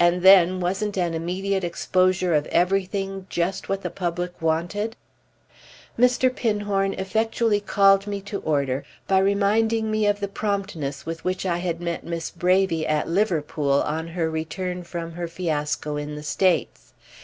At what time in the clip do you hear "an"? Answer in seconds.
0.98-1.14